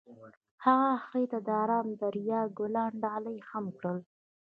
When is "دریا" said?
2.01-2.41